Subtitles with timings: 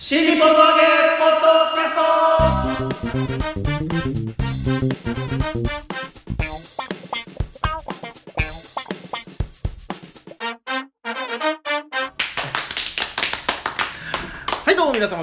[0.00, 0.82] シリポトゲ
[1.18, 3.47] ポッドキャスト。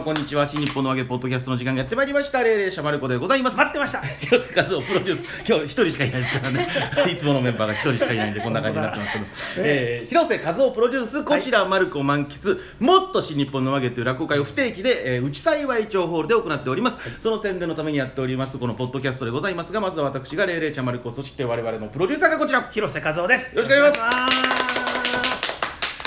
[0.05, 0.47] こんにちは。
[0.51, 2.43] 新日本の揚げポッドキャストの時間がやってまいりました。
[2.43, 3.57] 霊霊シャマルコでございます。
[3.57, 4.01] 待ってました。
[4.21, 7.09] 広瀬和夫プロデュース今日一人しかいないですからね。
[7.17, 9.25] いつものメンバーが一人しかいないんでこんな感じになってますけど、
[9.65, 12.59] えー広瀬和夫プロデュースこちらマルコ満喫。
[12.79, 22.69] もっと新日本の揚げという落語会を不定期で、えー、内幸町ホールで行っております、その宣伝のためにやっておりますこのポッドキャストでございますがまずは私が霊霊ちゃんマルコそして我々のプロデューサーがこちら。
[22.71, 23.55] 広瀬和夫です。
[23.55, 24.29] よろしくお願いしま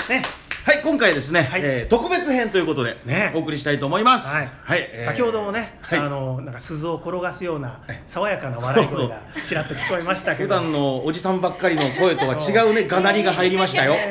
[0.07, 0.09] す。
[0.09, 0.23] ね、
[0.65, 1.61] はい、今回ですね、はい。
[1.63, 3.31] えー特別編ということで、ね。
[3.33, 4.27] お送りしたいと思います。
[4.27, 4.43] は
[4.75, 4.89] い。
[4.93, 8.03] えー先ほどもね、はい、あのなんか鈴を転がすようなはい。
[8.13, 10.49] 爽やかな笑い声がちらっと聞こえましたけど。
[10.55, 13.93] 普段のおじさんばっかりの声とは違うね、がなりが入りましたよ。
[13.93, 14.09] ね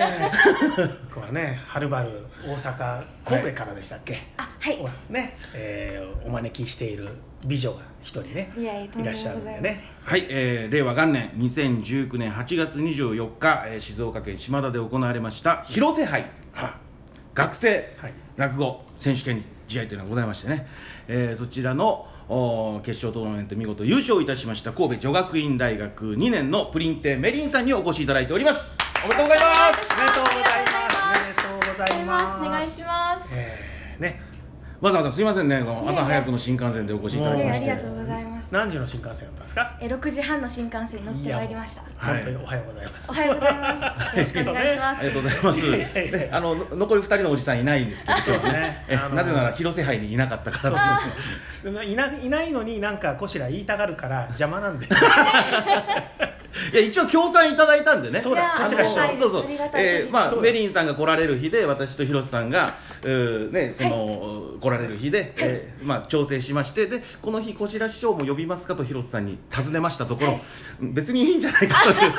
[1.14, 4.18] ここはね、はるばる大阪神戸からでしたっけ？
[4.37, 4.78] あはい。
[5.12, 9.85] ね、えーお招きしている美女が一人ねいらっしゃるんでね。
[10.04, 16.30] はい、えー令和元年2019年8月24日、えー静岡県島田で行われました広瀬杯、
[17.35, 17.68] 学生
[18.01, 18.15] はい。
[18.37, 20.66] 落語選手権試合というのがございましてね、
[21.09, 22.07] えーそちらの
[22.85, 28.60] 決勝トーナメント見事優勝いたしました神戸女学院大学2年のプリンテメリンさんにお越しいただいております。
[29.05, 29.79] おめでとうございます。
[29.88, 31.16] おめでとうございます。
[31.16, 32.47] おめでとうございます。
[32.47, 33.29] お願いします。
[33.33, 34.21] えーね、
[34.80, 37.66] わざわざすいませんね、朝早くの新幹線でお越しいただきまして。
[37.66, 39.79] えーありがとうございます何時の新幹線だったんですか？
[39.80, 43.04] え6時半の新幹線に乗ってまいりましたはい本当におはようございます。
[43.09, 43.74] おはようございま
[44.13, 46.29] すよろしくお願いしますありがとうございます。
[46.32, 51.01] あのの残り2人のおじさんいないんですけど、そうですねなぜなら広瀬杯にいなかったから
[51.63, 51.85] です。
[51.85, 54.88] いないのになんかこしら言いたがるから邪魔なんで。
[56.73, 58.21] いや一応協賛いただいたんでね。
[58.23, 59.45] そうだあのそうそう
[59.77, 70.43] えーまあメリンさんが来られる日で私と広瀬さんがうーねその、来られる日で、えーまあ調整しましてでこの日こちら師匠も呼びますかと広瀬さんに尋ねましたところ、はい。
[70.94, 72.12] 別にいいんじゃないかという。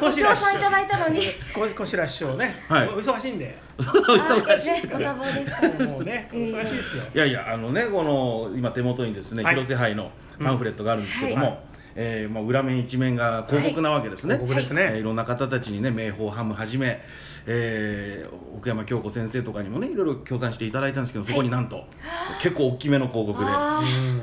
[0.00, 1.26] ご協賛いただいたのに。
[1.54, 2.88] ここしら師匠ね、はい。
[2.88, 3.58] お忙しいんで。
[3.78, 7.04] お忙しいねご多忙ですからもうね、お忙しいですよ。
[7.14, 11.62] いやいや、あのね、この今、手元にですね、はい広瀬杯のパンフレットがあるんですけども、
[11.96, 14.94] えーまあ、裏面一面が広告なわけですね、はい広告ですね。
[14.94, 17.00] えーいろんな方たちにね、名宝ハムはじめ、
[17.46, 21.84] えー奥山京子先生とかにもね、いろいろ協賛していただいたんですけど、そこになんと、
[22.42, 23.50] 結構大きめの広告で、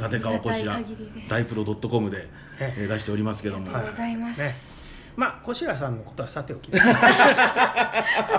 [0.03, 0.81] 立川こちら
[1.29, 2.23] 大プロドットコムで、ね
[2.59, 4.39] えー出しておりますけども、ありがとうございます。
[4.39, 4.55] ね。
[5.17, 6.69] まあ、こしらさんのことはさておき。
[6.71, 6.77] さ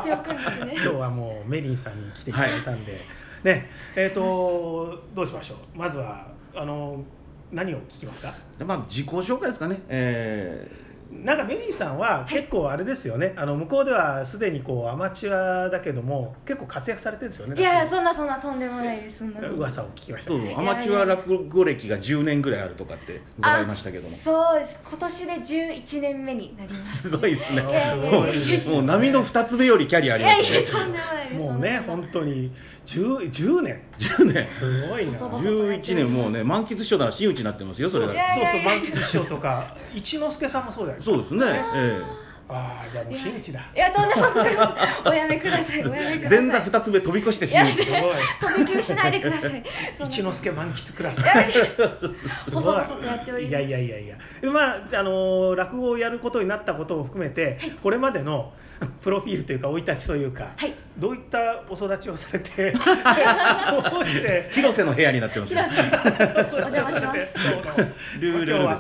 [0.04, 0.72] ておくんですね。
[0.76, 3.00] 今日はもうメリンさんに来ていただいたんで、
[3.42, 5.58] ね、えっ、と、どうしましょう。
[5.76, 7.04] まずは、あの、
[7.52, 8.34] 何を聞きますか？
[8.58, 9.82] でまあ、自己紹介ですかね。
[9.88, 10.88] えー。
[11.10, 17.58] なんかメリーさんは結構あれですよね、あの向こうではすでにこうアマチュアだけども結構活躍されてるんですよね。
[17.58, 19.18] いやいやそんなそんなとんでもないです。
[19.18, 20.30] そんな噂を聞きました。
[20.30, 24.18] そうねアマチュア落語歴が10年ぐらいあるとかって伺いましたけども。
[24.18, 24.20] あ。
[24.22, 24.76] そうです。
[24.86, 27.08] 今年で11年目になります。
[27.08, 27.62] すごいですね。
[27.62, 30.50] もうもう波の二つ目よりキャリアあいりますね。
[30.50, 30.72] やいや。
[30.72, 31.40] とんでもないです。
[31.40, 32.52] もうね本当に。
[32.84, 34.48] 10, 10年10年。
[34.58, 35.18] すごいな。
[35.18, 41.44] 細々11年もうね満喫師匠なら真打ちになってますよそれがそうそう満喫師匠とか一之輔さんもそうじゃないですかそうですね、
[41.76, 43.60] えああじゃあもう真打ちだ。
[43.76, 44.56] いやとんでもない。
[45.04, 46.48] おやめくださいおやめえください。
[46.48, 49.64] 前座二つ目飛び越して真打ちすごい飛び級しないでください。
[50.08, 51.18] 一之輔満喫クラス。
[51.18, 51.66] いやいや。
[52.48, 52.60] すご
[53.38, 54.16] いいやいやいやいや。
[54.40, 58.54] でまああの落語をやることになったことを含めて、これまでの
[59.02, 60.74] プロフィールというか生い立ちというか、はい。
[60.98, 62.72] どういったお育ちをされて
[63.92, 67.18] どうして広瀬の部屋になってますお邪魔します。
[68.20, 68.78] ルール今日は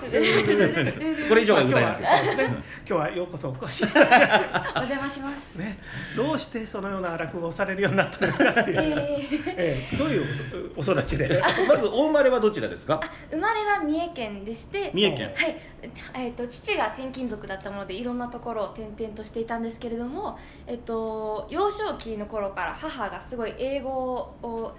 [1.28, 2.56] これ以上は歌えない今日はそうですね
[2.88, 3.80] 今日はようこそお越し。
[3.84, 5.52] いただいお邪魔します。
[5.56, 5.78] てね、
[6.16, 8.76] どうしてそのような落語をされるようになったんですかっていう、
[9.56, 10.24] ええどういう
[10.76, 11.28] おお育ちで？
[11.68, 13.00] まずお生まれはどちらですか？
[13.02, 15.26] あ生まれは三重県でして三重県。
[15.34, 15.56] はい、
[16.14, 23.92] えっと父が転勤族だったものでいろんなところを転々としていたんですけれども、えっと、幼少期の頃から母がすごい英語
[24.42, 24.76] を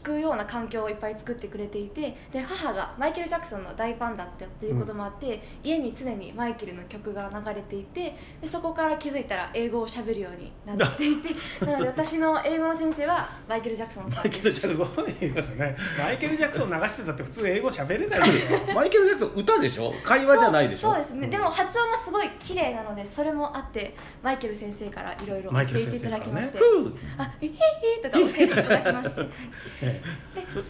[0.00, 11.30] 聞くような環境をいっぱい作ってくれていてで母がマイケル・ジャクソンの大ファンだったっていうこともあって、家に常にマイケルの曲が流れていてでそこから気づいたら英語をしゃべるようになっていて
[11.64, 14.60] なので私の英語の先生はマイケル・ジャクソンさんです。
[14.60, 15.76] すごいですね。
[15.98, 19.92] マイケル・ジャクソン流してたって普通英語喋れないですよ マイケル・ジャクソン歌でしょ？
[20.06, 20.92] 会話じゃないでしょ？
[20.92, 27.52] そうそうですね、でも発音がすごい綺麗なのでそれもあってマイケル先生からいろいろ教えていただきまして、ふうあ、えへへ
[28.02, 29.81] とか教えていただきまして、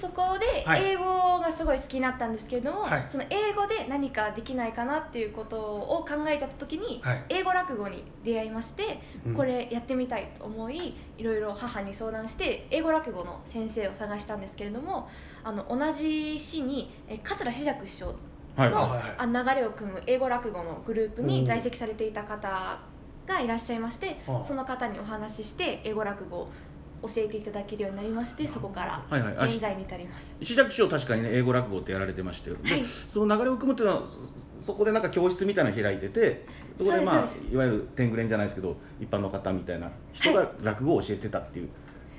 [0.01, 0.93] そこではい。
[0.93, 3.09] 英語がすごい好きになったんですけれども、はい。
[3.11, 7.25] その英語で何かできないかなっていうことを考えた時に、はい。
[7.31, 9.35] 英語落語に出会いまして、うん。
[9.35, 15.09] これやってみたいと思いいろいろ母に相談して英語落語の先生を探したんですけれども
[15.45, 18.15] あの同じ市にえ桂志尺師匠
[18.57, 18.71] はい
[19.27, 22.81] の、流れを組む英語落語のグループに在籍されていた方
[23.27, 26.49] がいらっしゃいましてその方にお話しして英語落語を
[27.03, 30.25] 教えていただけるようになりましてそこから現在に至ります。
[30.41, 32.85] 石崎師匠確かにね英語落語ってやられてましたよ、ではい。
[33.13, 34.09] その流れを組むっていうのは
[34.63, 36.47] そそこでなんか教室みたいなの開いてて
[36.79, 41.71] そこでまあいわゆる天狗連じゃないですけど一般の方みたいな人が落語を教えてたっていう、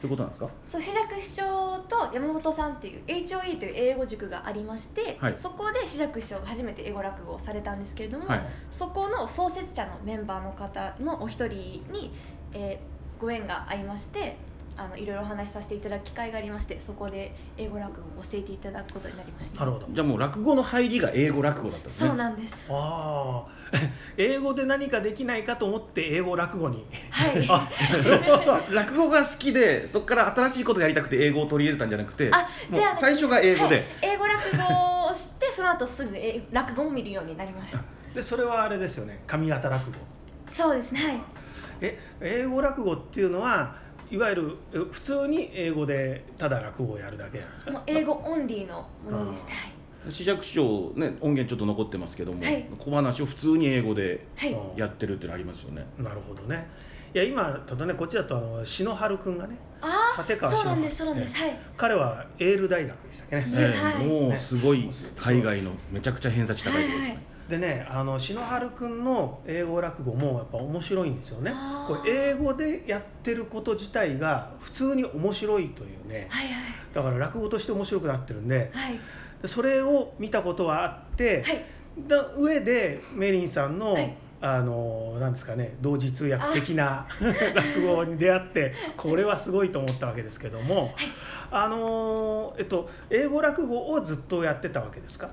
[0.01, 0.49] そういうことなんですか？
[0.69, 5.39] そう志尺師匠と山本さんっていう HOE という英語塾がありまして、はい。
[5.41, 8.41] そこで志尺師匠が初めて英語落語をされたんですけれども、はい。
[8.77, 12.11] そこの創設者のメンバーの方のお一人に、
[12.53, 14.37] えーご縁がありまして
[14.75, 19.59] あのいろいろお話しさせていただく機会がありましてそこで英語落語を教えていただくことになりました。
[19.59, 19.87] なるほど。
[19.93, 22.07] じゃあもう落語の入りが英語落語だったんですね。
[22.07, 22.53] そうなんです。
[22.69, 23.63] ああ
[24.17, 26.87] 英語で何かできないかと思って英語落語に。
[27.11, 27.47] はい。
[27.49, 27.69] あ
[28.69, 33.85] 落語が好きでそこから新しいことやりたくて英語を取り入れたんじゃなくてあもうではなく最初が英語で、はい。
[34.01, 37.83] 英語落語をしてその後すぐ英落語を見るようになりました。
[38.15, 39.23] でそれはあれですよね。
[39.27, 39.97] 上方落語。
[40.55, 41.23] そうですねはい。
[41.81, 43.82] え英語落語っていうのは
[44.13, 47.71] いわゆるえ普通に英語でただ落語をやるだけなんですか？
[47.71, 49.53] もう英語オンリーのものでしたは
[50.11, 52.69] い試着師匠ね音源ちょっと残ってますけども、はい。
[52.77, 54.27] 小話を普通に英語で
[54.75, 56.67] やってるっていうのありますよね、なるほどね。
[57.15, 61.59] いや今ただねこっちだとあの篠原君がねああ立川そうなん篠ですそうなんです、はい。
[61.77, 64.89] 彼はエール大学でしたっけね、ねええはいもうすごい
[65.23, 71.51] 海外のめちゃくちゃ偏差値高いところですね、はいはいでねあの篠原君の英語落語もやっぱ面白いんですよね。
[71.87, 76.27] これ英語でやってること自体が普通に面白いというね。
[76.29, 76.53] はいはい。
[76.95, 78.71] だから落語として面白くなってるんで。
[78.73, 78.99] はい。
[79.41, 81.65] でそれを見たことはあって、はい。
[82.07, 84.17] だ上でメリンさんの、はい。
[84.45, 87.07] あのなんですかね同時通訳的な
[87.55, 90.93] 落語に出会ってこれはすごいと思ったわけですけども、
[91.49, 95.29] あのえっと英語落語をずっとやってたわけですか？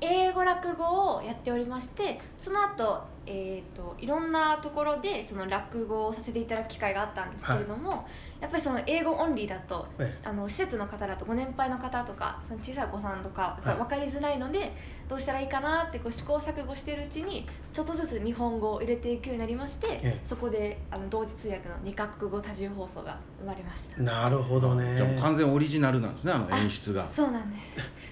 [0.00, 8.06] 英語落語をやっておりましてその後、えー、といろんなところでその落語をさせていただく機会があったんですけれども、
[8.44, 10.28] やっぱりその英語オンリーだと、ええ。
[10.28, 14.76] あの施設の方だとご年配の方とかその小さいお子さんとかはい分かりづらいので、
[15.08, 20.26] どうしたらいいかなってこう試行錯誤しているうちにちょっとずつ日本語を入れていくようになりまして、ええ。
[20.28, 24.02] そこであの同時通訳の二カ国語多重放送が生まれました。
[24.02, 24.94] なるほどね。
[24.96, 27.04] じもう完全オリジナルなんですねあの演出が。
[27.04, 27.56] あそうなんで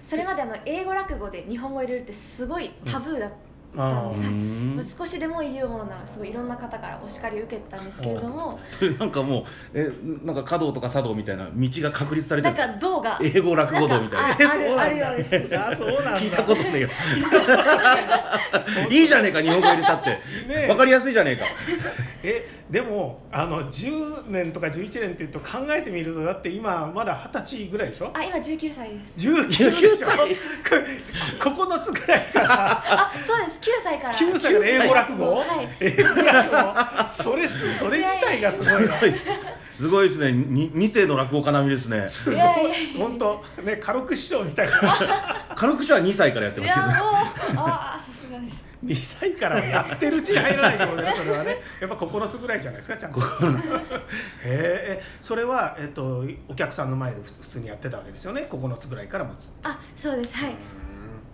[0.06, 0.08] す。
[0.08, 3.36] それまであの英語落語で日本語を入れるってすごいタブーだった。
[3.36, 4.94] んです、あーうん。
[4.98, 8.58] 少しでも言うものならすごいいろんな方からお叱りを受けたんですけれども。
[8.98, 9.90] なんかもうえ
[10.24, 14.50] なんか華道とか茶道みたいな道が確立されてるなんか道が英語落語道みたいな。
[14.50, 15.58] ああるあるようです。
[15.58, 16.20] あそうなんだ。
[16.20, 16.88] 聞いたことねえよ。
[18.90, 21.46] いいじゃねえか日本語入れたって、わかりやすいじゃねえか
[22.24, 28.10] えでもあの10年とか11年っていうと考えてみるとだって今まだ二十歳ぐらいでしょ？
[28.14, 29.26] あ今19歳です。
[29.28, 29.54] 19で
[29.96, 30.36] しょ歳
[31.42, 32.72] 9つぐらいから
[33.08, 33.58] あそうです。
[33.58, 34.14] 9歳から。
[34.14, 34.66] 9歳から。
[34.66, 35.68] 英語落語、はい。
[35.80, 37.22] 英語落語。
[37.24, 37.48] それ
[37.78, 38.86] それ自体がすごい。
[38.88, 39.00] な
[39.76, 40.32] すごいですね。
[40.32, 42.08] に二世の落語家並みですね。
[42.98, 45.46] 本当ね軽く師匠みたいな。
[45.56, 46.74] 軽くしは2歳からやっています
[47.48, 47.58] けど
[48.84, 51.58] 2歳からやってるうちに入らないとね それはね。
[51.80, 53.20] やっぱ9つぐらいじゃないですかちゃんと。
[53.22, 53.24] へ
[54.44, 60.34] えそれは、えっと、お客さんの前で普通にやってたわけですよね？9つぐらいから持つあそうです。
[60.34, 60.56] はい。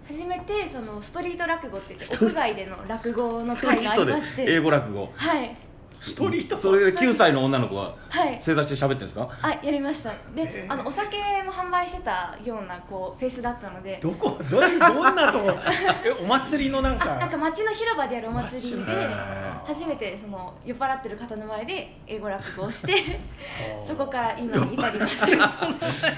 [0.09, 4.45] 初めてそのストリート落語って言って屋外での落語の会がありまして。
[4.47, 5.13] 英語落語。
[5.15, 5.68] はい
[6.01, 8.41] ストリートそれで9歳の女の子がはい。
[8.47, 9.29] 正座して喋ってるんですか？
[9.43, 10.11] あやりました。
[10.35, 13.99] で、あのお酒も販売してたようなこうフェイスだったので。
[14.03, 14.39] どこ？
[14.51, 14.79] ど どん
[15.17, 15.51] なとこ？
[16.07, 17.17] えお祭りのなんか？
[17.17, 18.77] あなんか街の広場でやるお祭りで
[19.67, 23.21] 初めてその酔っ払ってる方の前で英語落語をして
[23.89, 25.15] そこから今に至ります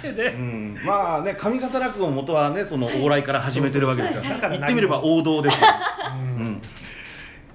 [0.05, 0.27] 前で？
[0.35, 5.67] うん、まあね上方落語の元はねその往来から始めてるわけですから、そうそうそう言ってみれば王道ですよ、
[6.17, 6.63] ううんん、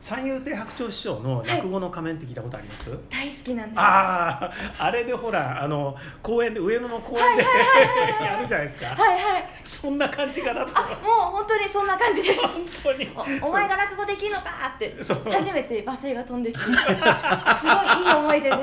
[0.07, 3.79] 三遊亭白鳥師匠の落語の仮面って聞いたことあります、大好きなんです。
[3.79, 9.49] あああれでほらあの公園で上野の公園ではいはいはいはいやるじゃないですか、はいはい。
[9.81, 10.69] そんな感じかなと。
[10.77, 12.39] あもう本当にそんな感じです。
[12.39, 13.09] 本当に。
[13.41, 16.61] おお前が落語できるのかって初めて罵声が飛んできて。
[16.69, 18.55] すごいいい思い出で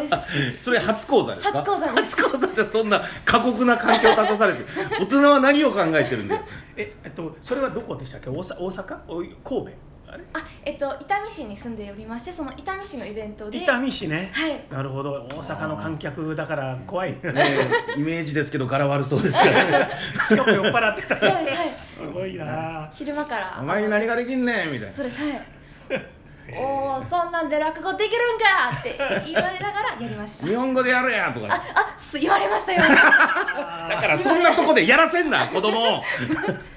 [0.55, 0.65] す。
[0.65, 1.59] それ初講座ですか？
[1.59, 2.17] 初講座です。
[2.17, 4.65] 初講座でそんな過酷な環境を立たされて
[5.03, 6.43] 大人は何を考えてるんだよ？
[6.77, 8.31] ええっとそれはどこでしたっけ？
[8.31, 8.85] 大阪？
[9.09, 9.71] 神戸？
[10.13, 10.25] あれ？
[10.35, 13.63] あえっと伊丹市に住んでおりましてその伊丹市のイベントで。
[13.63, 14.67] 伊丹市ね、はい。
[14.71, 15.27] なるほど。
[15.33, 17.33] 大阪の観客だから怖いね。
[17.33, 19.89] ねイメージですけど柄悪そうですから
[20.29, 21.19] しかも酔っ払ってた。
[21.19, 21.77] そうですはい。
[21.97, 22.93] すごいな。
[22.95, 23.59] 昼間から。
[23.61, 24.95] お前に何ができんねんみたいな。
[24.95, 25.43] それはい。
[26.59, 30.47] おおそんなんで落語できるんかって言われながらやりました。
[30.47, 31.47] 日本語でやれやとか。
[31.47, 32.83] ああす言われましたよ。
[32.83, 36.03] だからそんなとこでやらせんな子供を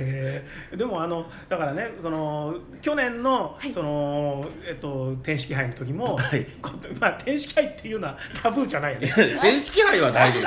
[0.00, 3.72] へえでもあのだからねその去年の、はい。
[3.72, 6.46] そのえっと天式杯の時も、はい。
[6.62, 6.70] こ
[7.00, 9.12] まあ天式杯っていうのはタブーじゃないよね。
[9.40, 10.40] 天式杯は大丈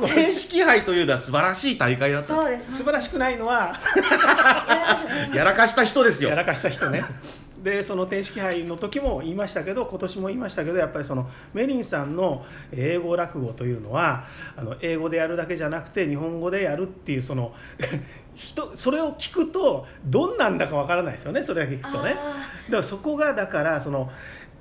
[0.00, 0.06] 夫。
[0.08, 2.34] 天式杯というのは素晴らしい大会だった。
[2.34, 3.80] そうです素晴らしくないのは
[5.34, 6.30] やらかした人ですよ。
[6.30, 7.02] やらかした人ね
[7.62, 12.42] でその天式杯の時も言いましたけど今年も言いましたけどやっぱりそのメリンさんの
[12.72, 14.26] 英語落語というのは
[14.56, 17.52] あの英語でやるだけじゃなくて日本語でやるっていうその
[18.34, 22.10] 人それを聞くとどんなんだかわからないですよねそれだけ聞くとね。
[22.10, 24.10] あだからそこがだからその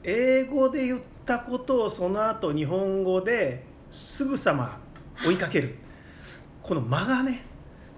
[0.03, 3.65] 英語で言ったことをその後日本語で
[4.17, 4.81] すぐさま
[5.25, 5.77] 追いかける。
[6.63, 7.45] この間がね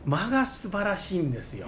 [0.05, 1.67] 間が素晴らしいんですよ。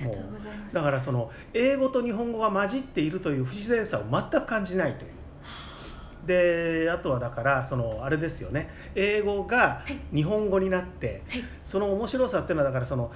[0.00, 5.10] あありがとうだからその英語と日本語が混じっているという不自然さを全く感じないという。
[6.26, 8.68] であとはだからそのあれですよね。
[8.94, 11.44] 英語が日本語になって、はい。
[11.70, 13.12] その面白さっていうのはだからその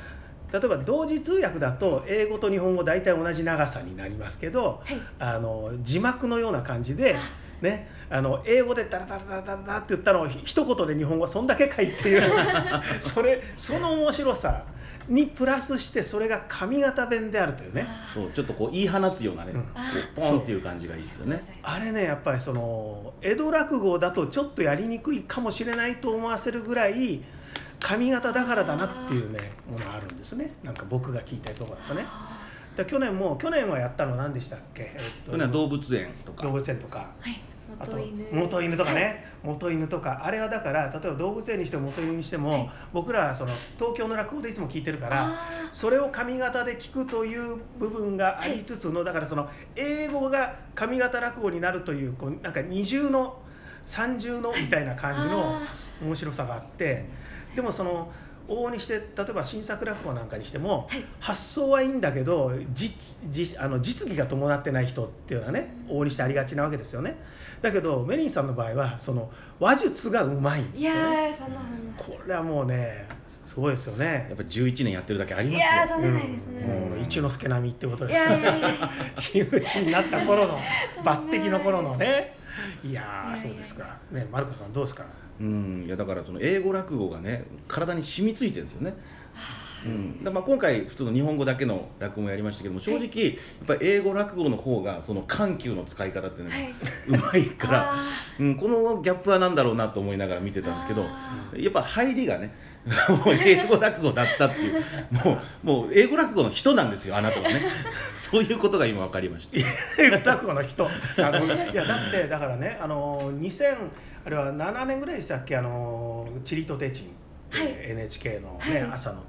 [0.52, 5.00] 例えば同時通訳だと英語と日本語大体同じ長さになりますけど、はい。
[5.18, 7.16] あの字幕のような感じで、
[7.62, 12.22] ね、あの英語でダラダラダラダって言ったのをひ一言で日本語そんだけかいっていう
[13.14, 14.64] それその面白さ
[15.10, 17.86] にプラスしてそれが上方弁であるというね。
[17.88, 19.62] あそうちょっとこう言い放つようなね、うん。
[19.62, 19.68] こ
[20.16, 21.60] うポンっていう感じがいいですよね。
[21.62, 27.22] あれねやっぱりその江戸落語だとちょっとやりにくいかもしれないと思わせるぐらい
[27.80, 30.56] 上方だからだなっていうねものがあるんですね。
[30.62, 32.04] なんか僕が聞いたところだとね。
[32.06, 35.32] あで去年も去年はやったの何でしたっけ、えっと。
[35.32, 36.42] これは動物園とか。
[36.44, 36.98] 動物園とか。
[36.98, 37.42] はい
[37.78, 37.96] あと
[38.32, 40.24] 元犬とかね、元犬とか。
[40.24, 42.70] あれはだから例えば動物園にしても元犬にしても、はい。
[42.92, 53.42] 僕らはその東京の落語でいつも聞いてるからそれを上方で聞くという部分がありつつの、だからその英語が上方落語になるというこうなんか二重の
[53.96, 55.60] 三重のみたいな感じのあ
[56.02, 57.08] 面白さがあって
[57.56, 58.12] でもその
[58.48, 61.04] 往々にして例えば新作落語なんかにしても、はい。
[61.20, 62.94] 発想はいいんだけど実
[63.32, 67.16] 実あの実技が伴ってない人っていうのはね往々にしてありがちなわけですよね
[67.62, 70.92] だけどメリンさんの場合はその話術がうまいんですいや
[71.38, 73.06] そんなそんなこれはもうね
[73.46, 74.26] すごいですよね。
[74.28, 75.66] やっぱ11年やってるだけありいますよ。
[75.66, 76.62] やーとんでもないですね。
[76.90, 78.90] もう一之輔並みってこといですやいやいや。
[79.32, 80.58] 真打ちになった頃の
[81.02, 82.36] 抜擢の頃のね。
[82.84, 83.98] いやーいやいやそうですか。
[84.12, 85.04] ねマルコさんどうですか？
[85.40, 85.82] うん。
[85.84, 88.94] いやだからその英語落語がね体に染みついてるんですよね
[89.84, 93.32] うん、だまあ今回普通の日本語だけの落語もやりましたけども正直や
[93.64, 96.74] っぱり英語落語の方がその緩急の使い方ってね、
[97.08, 97.96] うまいからあ、
[98.38, 102.52] うん、このギャップは何だろうなと思いながら見てたんですけどあやっぱ入りがね
[103.08, 104.82] もう英語落語だったっていう
[105.12, 107.62] もうもう英語落語の人なんですよあなたはね。
[108.32, 109.56] そういうことが今分かりました。
[110.02, 110.88] 英語落語の人。
[110.88, 113.76] あのいやだってだからねあの2000
[114.24, 115.56] あれは7年ぐらいでしたっけ？
[115.56, 117.10] あの「チリとテチン」
[117.50, 117.90] はい。
[117.90, 118.92] NHK の、ねはい。
[118.92, 119.24] 朝の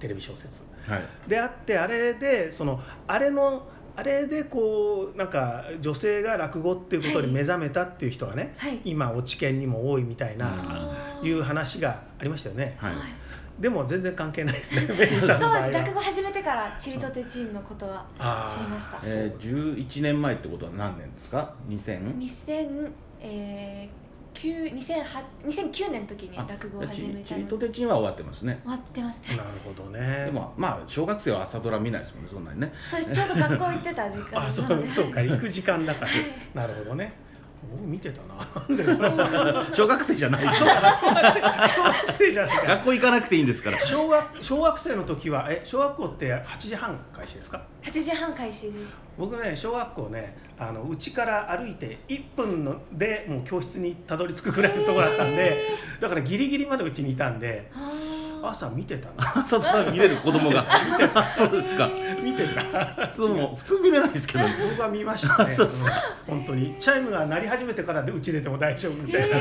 [0.00, 0.46] テレビ小説。
[0.88, 1.28] はい。
[1.28, 8.82] であってあれでそのあれのあれでこうなんか女性が落語っていうことに目覚めたっていう人がね、はい。
[8.84, 12.94] 今落ち研にも多いみたいな、いう話がありましたよね、はい。
[13.62, 14.86] でも全然関係ないですね。
[14.86, 19.00] そう落語は始めてからチリとテチンのことは知りました。
[19.02, 22.18] えー、11年前ってことは何年ですか？2000?
[22.46, 22.90] 2000
[23.22, 24.05] えー、9 2008
[24.42, 28.60] 2009年の時に落語を始めたのとテチンは終わってますね。
[28.62, 29.36] 終わってますね。
[29.36, 30.26] なるほどね。
[30.26, 32.72] でもまあ小学生は朝ドラ見ないですもんねそんなにね。
[32.90, 36.06] そ れちょうど学校行ってた時間あそうなのでそうか行く時間だから。
[36.08, 36.20] はい。
[36.54, 37.25] なるほどね
[37.82, 38.46] お見てたな。
[39.76, 40.44] 小学生じゃない。
[40.44, 40.64] 小
[41.82, 42.62] 学生じゃないか。
[42.76, 43.78] 学校行かなくていいんですから。
[43.86, 48.74] 小学小学生の時はえ小学校って8時半開始ですか？8時半開始です。
[49.18, 55.56] 僕ね小学校ねあの家から歩いて1分のでもう教室にたどり着くぐらいのところだったんで
[56.00, 58.15] だからギリギリまでうちにいたんであー
[58.50, 59.44] 朝見てたな。
[59.46, 60.66] 朝ドラ見れる子供が。
[61.38, 61.90] そうですか。
[62.22, 62.62] 見てた。
[63.12, 64.44] 普通も普通見れないですけど。
[64.44, 65.56] ね僕は見ましたね、
[66.26, 66.76] 本当に。
[66.80, 69.36] チャイムが鳴り始めてからでうち出ても大丈夫みたいな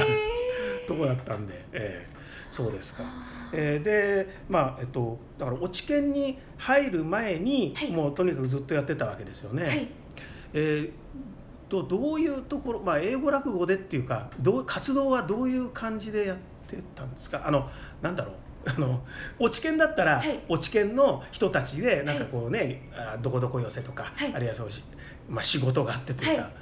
[0.87, 2.15] とこだったんで、ええ。
[2.51, 3.03] そうですか、
[3.53, 7.91] えーでまあえっとだから落ち研に入る前に、はい。
[7.91, 9.87] もうとにかくずっとやってたわけですよね、はい。
[10.53, 10.91] えー
[11.67, 17.41] どどういうところ、まあ、英語落語でっていうかどう活動はどういう感じでやっってたんですか？
[17.45, 17.69] あの
[18.03, 19.01] なんだろうあの
[19.39, 20.43] 落ち研だったら、はい。
[20.49, 24.33] 落ち研の人たちでなんかこうね、あどこどこ寄せとか、はい。
[24.33, 24.83] あるいはそうし、
[25.29, 26.53] まあ、仕事があってというか、はい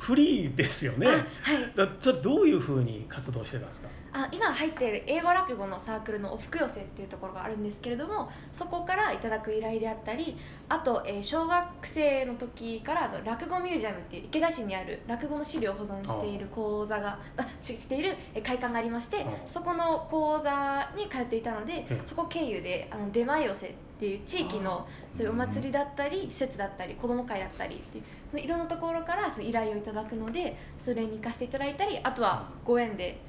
[0.00, 1.72] フリーですよね、あはい。
[1.76, 3.88] だそれどういうふうに活動してたんですか？
[4.12, 8.28] あ今入っている英語落語のサークルのおふく寄せっていうところがあるんですけれども
[8.58, 10.36] そこからいただく依頼であったり
[10.68, 11.64] あと、えー小学
[11.94, 33.20] 生の時からあの落語ミュージアムっていう池田市にある落語の資料を保存している講座があししているえー会館がありましてあそこの講座に通っていたのでうんそこ経由であの出前寄せっていう地域のそういうお祭りだったり施設だったり子ども会だったりっていうそのいろんなところからその依頼をいただくのでそれに行かせていただいたりあとはご縁で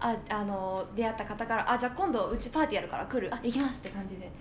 [0.00, 4.32] ああの出会った方から「あじゃあ今度うちパーティーやるから来るあ行きます」って感じで。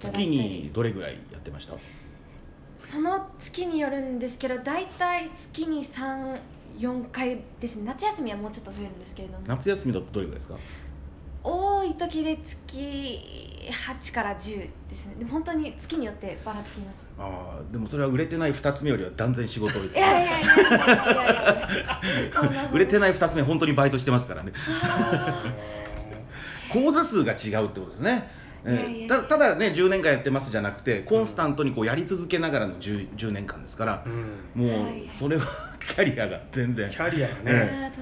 [0.00, 0.28] 月り。
[0.28, 1.72] にどれぐらいやってました？
[2.92, 5.88] その月によるんですけど大体月に
[6.78, 7.82] 34回ですね。
[7.86, 9.46] 夏休みはもうちょっと増えるんですけれども。
[9.48, 10.58] 夏休みだとどれぐらいですか？
[11.48, 13.20] 多い時で月
[14.10, 15.14] 8から10ですね。
[15.18, 17.06] でも本当に月によってばらつきます。
[17.18, 20.50] ああでもそれは売れてない2つ目よりは断然仕事ですいやいやいやいや
[22.52, 25.42] いや売れてない2つ目本当にバイトしてますからねあ
[26.74, 28.28] 講座数が違うってことですね
[29.08, 34.50] たただね10年間やってますじゃなくてコンスタントにこうやり続けながらの 10, 10年間ですからう、ん。
[34.54, 35.46] もうはいそれは
[35.94, 36.90] キャリアが全然。
[36.90, 37.92] キャリアがね、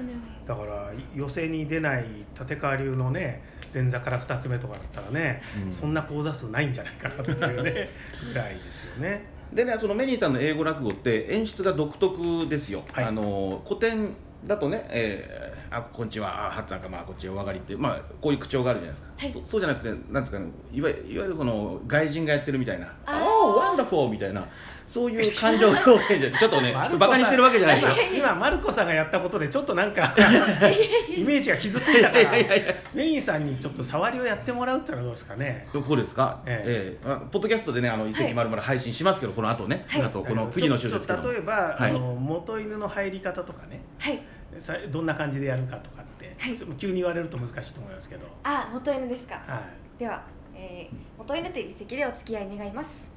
[0.47, 2.07] だから寄席に出ない
[2.41, 3.43] 立川流のね
[3.75, 5.73] 前座から2つ目とかだったらね、うん。
[5.73, 7.91] そんな講座数ないんじゃないかなっていうね
[8.33, 9.27] ぐらいですよね。
[9.53, 13.05] でねそのメニーさんの英語落語って演出が独特ですよ、はい。
[13.05, 19.33] あの古典だとね、えーあこんにちはあハッツさんかまあこっちお上がりってまあこういう口調があるじゃないですか、はい。
[19.33, 23.59] そそうじゃなくてなんですかねいわいわゆるその外人がやってるみたいな「あー。
[23.59, 24.47] ワンダフォー」みたいな
[24.95, 27.95] そういう感情表現じゃちょっとね バカにしてるわけじゃないですよ。
[28.17, 30.15] 今今マルコさんがやったことでちょっとなんか
[31.17, 35.69] イメージが傷ついたから芽りんさんにちょっと触りをやってもらうっていうのはどうですかね？
[35.75, 37.07] どこですか、ええ。
[37.33, 40.03] ポッドキャストでね、あの一席まるまる配信しますけど、この後ね、はい。
[40.03, 41.91] あとこの次の週ですけども、ちょっと例えば、はい。
[41.91, 43.83] あの元犬の入り方とかね。
[43.99, 44.21] はい。
[44.63, 46.77] さどんな感じでやるかとかって、はい。
[46.79, 49.35] 急に言われると難しいと思いますけど、あ元犬ですか？
[49.47, 49.63] は
[49.97, 50.23] い、では、
[50.55, 53.14] えー、元犬という席でお付き合い願います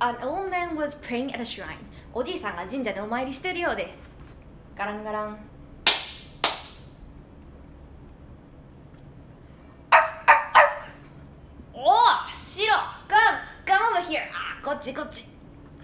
[0.00, 1.78] An old man was praying at a shrine.
[2.14, 3.94] おじいさんが神社でお参りしているようで。
[4.76, 5.38] ガランガラン。
[11.74, 11.92] おお
[12.54, 12.74] シロ
[13.08, 15.24] come come over here あこっちこっち。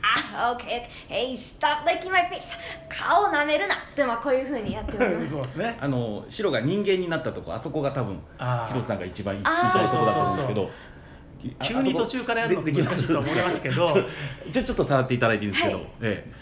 [0.02, 0.62] あ OK
[1.08, 2.42] hey stop licking my face.
[2.88, 3.76] 顔を舐めるな。
[3.96, 5.30] でもこういうふうにやっております。
[5.32, 5.78] そうですね。
[5.80, 8.74] あの白が人間になったとこ、あそこが多分、あー。
[8.74, 10.66] 広瀬さんが一番印あー象のとこだと思うんですけど、あ
[11.66, 12.64] 急に途中からやるの？
[12.64, 13.96] ででき難しいと思いますけど。
[14.52, 15.86] ちょちょっと触っていただいていいんですけど、はい。
[16.02, 16.32] ええ。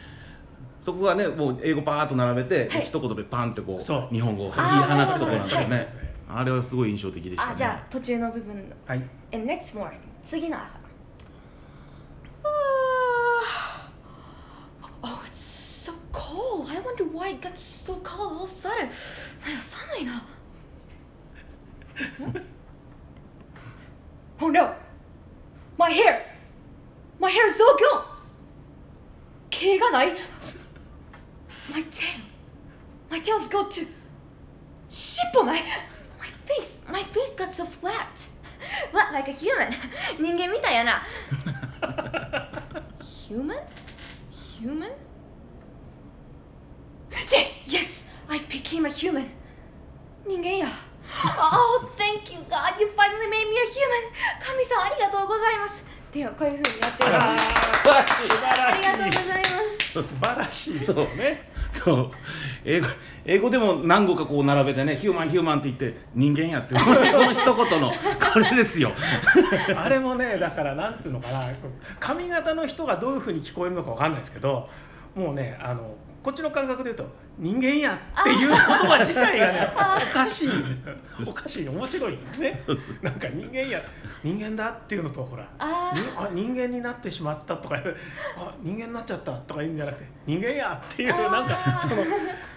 [0.85, 2.87] そこはね、もう英語パーッと並べて、はい。
[2.87, 4.09] 一言でパンってこそう。
[4.11, 4.65] う、日本語を言い放
[5.13, 5.89] つところなんですはいね。
[6.29, 7.53] あれはすごい印象的でしたね。
[7.55, 8.77] あじゃあ途中の部分の。
[8.87, 9.03] はい。
[9.33, 9.99] And next morning
[10.31, 10.83] 次の朝。
[15.07, 16.71] Oh, it's so cold.
[16.71, 17.53] I wonder why it got
[17.87, 18.89] so cold all of a sudden.
[24.41, 24.75] oh no!
[25.78, 26.26] My hair!
[27.20, 28.06] My hair is all gone!
[29.50, 30.14] 毛がない
[31.72, 32.22] My tail!
[33.10, 33.88] My tail's got to...
[34.90, 35.64] 尻尾ない
[36.20, 36.80] My face!
[36.88, 38.08] My face got so flat!
[38.92, 39.74] What, like a human?
[40.20, 41.04] 人間みたいやな。
[43.30, 43.58] Human?
[44.60, 44.92] Human?
[47.32, 47.88] Yes, yes,
[48.28, 49.30] I became a human.
[50.28, 50.83] 人間や。
[51.25, 52.77] Oh, thank you, God.
[52.79, 54.05] You finally made me a human.
[54.45, 55.85] 神さん、ありがとうございます。
[56.13, 57.55] では、こういうふうにやってます。
[57.83, 60.03] 素晴らしいありがとうございます。
[60.03, 61.55] 素晴らしいですね。
[61.85, 62.11] そう
[62.65, 62.87] 英語
[63.27, 68.93] 英語でも何語かこう並べてね、ヒューマン、ヒューマンって言って、人間やって、このこの一言の、これですよ。
[69.77, 71.49] あれもね、だからなんていうのかな、
[72.01, 74.69] 髪型の人がどういうふうに聞こえるのかわかんないですけど、
[75.17, 80.49] もうね、あのこっちの感覚で言うと、人間やっていう言葉自体がね、 あおかしい、
[81.29, 82.63] おかしい、面白いですね。
[83.03, 83.83] なんか人間や、
[84.23, 85.93] 人間だっていうのと、ほら、あ
[86.33, 92.03] 人間になってしまったとか、あ人間になっちゃったとか言うんじゃなくて、人間やっていう、なんか、その、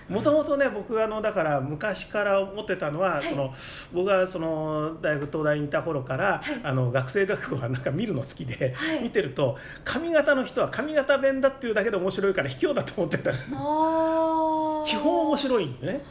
[0.09, 3.29] もともとね、僕あのだから昔から思ってたのは、はい。
[3.29, 3.53] その
[3.93, 6.61] 僕がその大学東大にいた頃から、はい。
[6.63, 9.03] あの学生学部はなんか見るの好きで、はい。
[9.03, 16.01] 見てると髪型の人は髪型弁だっていうだけで面白いから卑怯だと思ってた基本面白いんでね。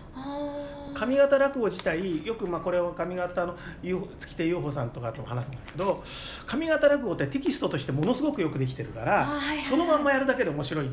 [0.98, 6.02] 髪型落語自体よくまあこれを髪型の月手雄穂さんとかとも話すんだけど
[6.46, 9.28] 髪型落語ってテキストとしてものすごくよくできてるから、
[9.68, 10.90] そのまんまやるだけで面白い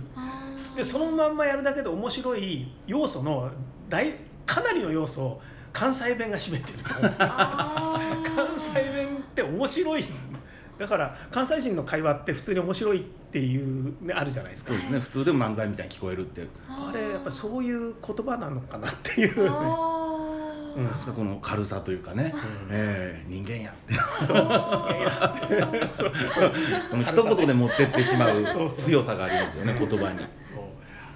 [0.75, 3.51] でそのまんまやるだけで面白い要素の
[3.89, 4.13] 大
[4.45, 5.41] かなりの要素を
[5.73, 6.79] 関西弁が占めてる。
[6.86, 7.99] 関
[8.73, 10.05] 西弁って面白い。
[10.79, 14.71] だから関西人の会話って普通に面白いっていう、ね、あるじゃないですか。
[14.71, 14.99] そうですね。
[14.99, 16.41] 普通でも漫才みたいに聞こえるって。
[16.41, 21.13] いうあれやっぱそういう言葉なのかなっていう、ね、うん。
[21.15, 22.69] この軽さというかね、うん。
[22.71, 23.93] えー人間やって。
[26.89, 28.43] その一言で持ってってしまう
[28.86, 30.19] 強さがありますよね言葉に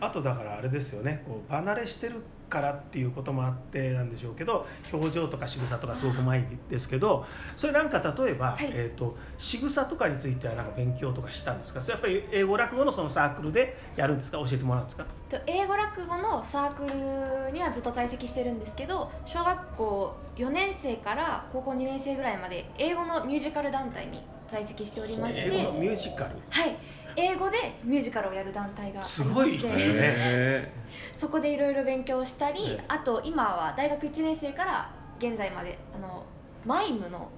[0.01, 1.23] あとだからあれですよね。
[1.27, 7.25] こう離れしてるからっていうこともあってなんでしょうけど表情とか仕草とかすごくうまいですけど
[7.57, 8.71] それなんか例えば、はい。
[8.73, 9.17] えー、と
[9.51, 11.81] 仕草とかについてはなんか勉強とかしたんですか？
[11.81, 14.37] それやっぱり英語落語のそのサークルでやるんですか？
[14.37, 15.05] 教えてもらうんですか？
[15.29, 25.41] と英語落語のサークルにはずっと在籍してるんですけど小学校4年生から高校2年生ぐらいまで英語のミュージカル団体に在籍しておりまして。
[25.51, 26.39] 英語のミュージカル？
[26.49, 26.77] はい
[27.17, 29.73] 英語でミュージカルをやる団体がありましてすごいですね。
[29.73, 30.73] へ
[31.19, 36.25] そこでいろいろ勉強したり、ええあと今は大学1年生から現在まであの
[36.65, 37.31] マイムの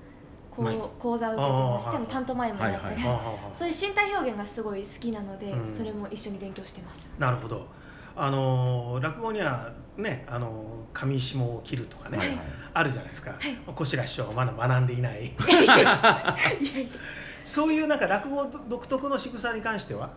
[0.52, 3.02] 講座を受けてましてパントマイムをやったり、
[3.58, 5.78] そういう身体表現がすごい好きなので、うん。
[5.78, 6.98] それも一緒に勉強してます。
[7.20, 7.68] なるほど。
[8.15, 12.28] あの落語にはねあの上下を切るとかね、はい。
[12.28, 12.38] はい
[12.72, 13.58] あるじゃないですか、はい。
[13.76, 15.36] 小白師匠がまだ学んでいない
[17.56, 20.14] そういうなんか落語独特の仕草に関しては？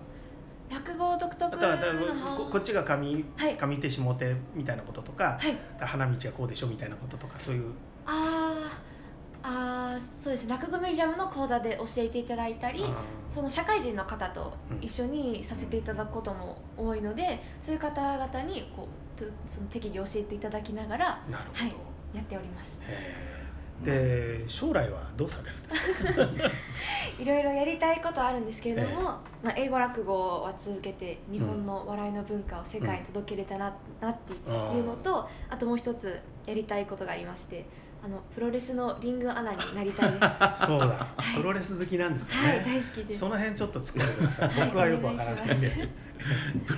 [0.70, 3.58] 落語独特のここっちが上,、はい。
[3.60, 5.58] 上手下手みたいなこととか、はい。
[5.80, 7.74] 花道がこうでしょみたいなこととかそういう。
[8.06, 8.92] あー
[9.44, 10.48] あーそうです。
[10.48, 12.84] 落語ミュージアムの講座で教えていただいたり
[13.34, 21.60] その社会人の方と一緒にさせていただくことも多いので、そういう方々にこうとその適宜教えていただきながらなるほど。
[21.60, 21.74] はい、
[22.16, 22.70] やっております
[23.84, 26.50] で将来はどうされるんですか？
[27.18, 29.02] いろいろやりたいことはあるんですけれども、
[29.42, 34.36] まあ、英語落語は続けて日本の笑いの文化を世界に届けれたらなってい
[34.80, 37.66] うのと、あともう一つやりたいことがありまして
[38.04, 40.20] あのプロレスのリングアナになりたいです。
[40.66, 41.36] そうだ、はい。
[41.36, 43.20] プロレス好きなんですよね、はい大好きです。
[43.20, 45.88] その辺ちょっと突っ込んでください、はい僕はよくわからないんで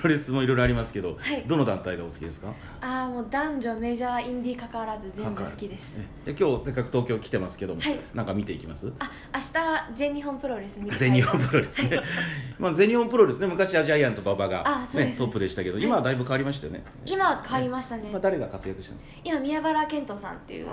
[0.01, 1.45] プロレスもいろいろありますけど、はい。
[1.47, 2.53] どの団体がお好きですか？
[2.81, 5.81] ああもう男女メジャーインディー関わらず全部好きです。
[6.25, 7.99] えで今日せっかく東京来てますけども、はい。
[8.13, 8.91] なんか見ていきます？
[8.99, 12.05] あ明日全日本プロレス見て帰全日本プロレスね、はい。
[12.59, 15.83] まあ、全日本プロレスね昔はジャイアント馬場がねトップでしたけどはい。
[15.83, 18.09] 今はだいぶ変わりましたよね、今は変わりましたね。
[18.11, 18.99] まあ、誰が活躍したの？
[19.23, 20.67] 今宮原健人さんっていう。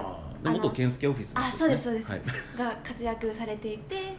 [0.45, 2.23] 元健介オフィスのあ人そうですそうです、はい。
[2.59, 4.17] が活躍されていて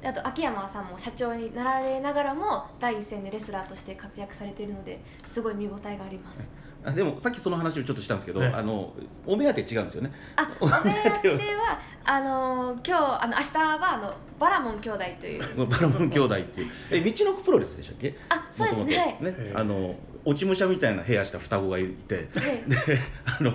[0.00, 5.00] であと秋山さんも社長になられながらも第一線でレスラーとして活躍されているので
[5.34, 6.38] すごい見応えがあります。
[6.82, 8.94] あでもさっきその話をちょっとしたんですけど、ねあの
[9.26, 10.12] お目当て違うんですよね。
[10.36, 15.42] あ お目当てをはあの今日あの明日はあのバラモン兄弟という。
[15.68, 16.70] バラモン兄弟っていう。
[16.90, 18.16] え道のくプロレスでしたっけ？
[18.30, 19.18] あそうですね。
[19.20, 19.54] 元々はい。
[19.60, 22.68] あの落ち武者みたいな部屋した双子がいて、はい。
[22.68, 23.52] であの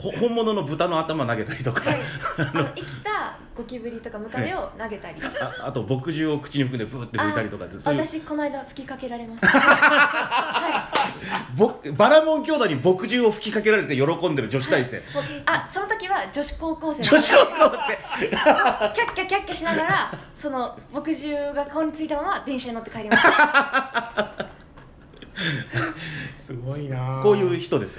[0.00, 2.00] ほ本物の豚の頭投げたりとか、はい、
[2.38, 9.48] あ あのの生きたゴキブリとかムカデを投げたり、ああと牧汁を口に含んでブーって拭いたりとか私この間吹きかけられました。
[9.48, 11.14] は
[11.54, 18.28] いぼバラモン兄弟に牧汁を吹きかけられて喜んでる女子大生、もうあその時は女子高校生女子高校生。
[18.32, 24.51] キャッキャキャッキャしながらその牧汁が顔についたまま電車に乗って帰りました
[26.46, 27.20] すごいな。
[27.20, 27.98] あこういう人です。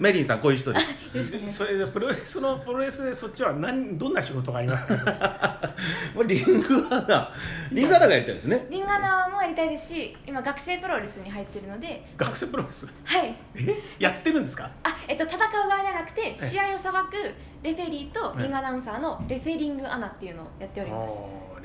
[0.00, 1.56] メリンさんこういう人です。
[1.56, 5.74] それでプロレスのプロレスでそっちは何どんな仕事がありますか？
[6.14, 7.32] もうリングアナ
[7.72, 8.66] リングアナがやりたいですね。
[8.70, 12.04] リンガナもやりたいですし今学生プロレスに入ってるので。
[12.16, 12.86] 学生プロレス？
[13.04, 13.34] はい。
[13.56, 13.82] え？
[13.98, 14.70] やってるんですか？
[14.82, 21.12] あえっと、戦う側ではなくてえ試合を裁くレフェリーとリングアナウンサーのレフェリングアナっていうのをやっております。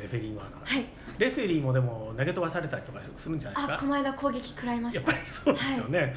[0.01, 0.49] レフェリングアナ。
[0.65, 0.85] はい
[1.19, 3.75] レフェリーもでも投げ飛ばされたりとかするんじゃないですか？
[3.75, 5.01] あこの間攻撃食らいました。
[5.01, 6.15] やっぱりそうですよね、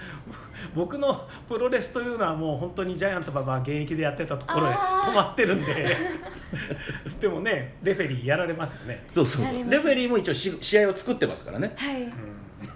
[0.74, 5.86] 僕のプロレスというのはもう本当にジャイアント馬場が現役でやってたところへ止まってるんで。
[7.20, 11.72] でもねレフェリーやられますよね、そうそうレフェリーも一応し試合を作ってますからね。
[11.76, 12.12] はい、うん。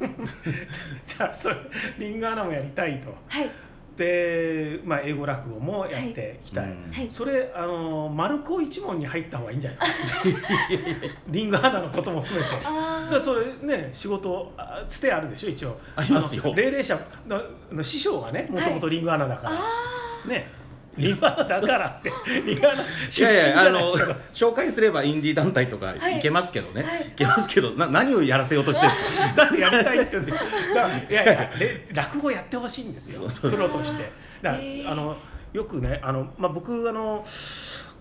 [1.06, 1.56] じゃあそれ
[1.98, 3.14] リングアナもやりたいと。
[3.28, 3.50] はい
[4.00, 6.48] で、まあ、英語落語もやってい。
[6.48, 6.70] きたい、は
[7.02, 7.10] い。
[7.12, 10.48] それあの丸子一門に入った方がいいんじゃないですか。
[11.28, 12.52] リングアナのことも含めて。
[12.54, 15.78] だからそれね仕事あつてあるでしょ一応。
[15.96, 16.44] ありますよ。
[16.44, 20.46] の霊々者のの師匠がねもともとリングアナだから、あね
[20.98, 22.12] リングアナだからって
[22.46, 22.86] リングアナい
[23.20, 23.94] やいやあの
[24.34, 26.16] 紹介すればインディー団体とかはい。
[26.16, 27.10] 行けますけどね、はい。
[27.10, 30.44] 行けますけどな何をやらせようとしてるんですかだってやりたいって言うんでだか？
[30.88, 33.22] ら いやいやれ落語やってほしいんですよ。
[33.40, 34.10] プロとして。
[34.42, 35.16] だからあの
[35.52, 37.24] よくねあの、まあ、僕あの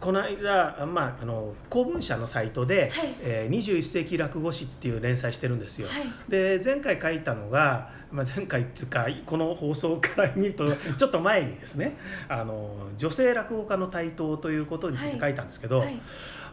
[0.01, 3.17] この間、まあ、あの公文社のサイトで、はい。
[3.21, 6.05] えー21世紀落語史っていう連載してるんですよ、はい。
[6.29, 10.65] で前回書いたのが、まあ、前回っていうかこの放送から見ると
[10.97, 11.97] ちょっと前にですね
[12.29, 15.99] あの女性落語家の台頭ということについて書いたんですけど、はい。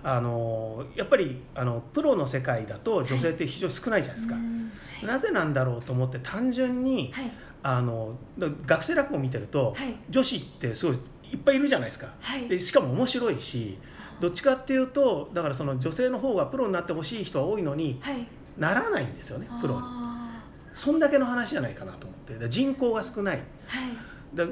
[0.03, 4.71] あのやっぱりあのプロの世界だと女性って非常に少ないじゃないですか、うん。
[5.07, 7.33] なぜなんだろうと思って単純に、はい。
[7.63, 9.97] あのだ学生落語を見てると、はい。
[10.11, 10.99] 女子ってすごい
[11.33, 12.49] いっぱいいるじゃないですか、はい。
[12.49, 13.79] でしかも面白いし
[14.21, 18.29] どっちかっていうとだからその女性の方がプロになってほしい人は多いのにはい。
[18.59, 19.81] ならないんですよねプロに。
[19.83, 20.45] あ
[20.85, 22.39] そんだけの話じゃないかなと思って。
[22.39, 23.37] で人口が少ない。
[23.37, 23.45] ーは
[23.89, 24.37] い。
[24.37, 24.45] で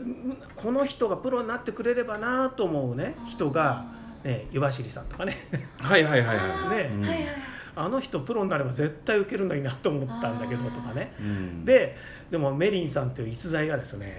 [0.63, 3.87] この人がプロになってくれればなと思うね人が、
[4.25, 5.49] ね、湯走さんとかね。
[5.79, 6.77] はいはいはいあはい。
[6.77, 7.01] ねー。
[7.01, 11.13] はいはいはいあの人プロになれば絶対受けるのになと思ったんだけどとかね。
[11.19, 11.97] うん、で
[12.31, 14.17] でもメリンさんという逸材がですね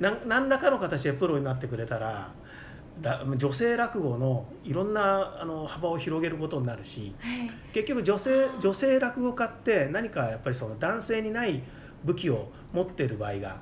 [0.00, 2.32] 何らかの形でプロになってくれたら
[3.02, 7.50] ら女性落語のいろんなあの幅を広げることになるしはい。
[7.72, 11.62] 結局女性女性落語家って何かやっぱりその男性にない
[12.04, 13.60] 武器を持っている場合が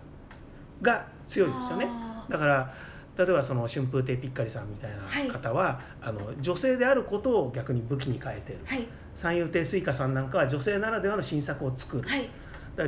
[0.83, 1.89] が強いですよね。
[2.31, 2.75] だから
[3.17, 8.89] 例えばその春風亭ピッカリさんみたいな方は、あの女性であることを逆に武器に変えてる、はい。
[9.23, 12.29] 三遊亭水花さんなんかは女性ならではの新作を作る、はい。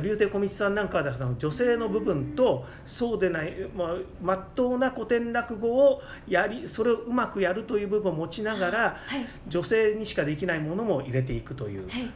[0.03, 3.87] 竜亭小道さんなんかはの女性の部分とそうでないまあ
[4.21, 9.25] 真っ当な古典落語をやりそれをうまくやるという部分を持ちながら、はい。
[9.49, 12.11] 女性にしかできないものも入れていくという、はい。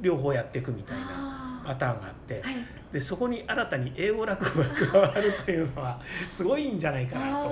[0.00, 1.35] 両方やっていくみたいな
[1.66, 2.54] パターンがあって、はい。
[2.92, 6.00] でそこに新たに英語落語が加わるというのは
[6.36, 7.48] すごいんじゃないかなと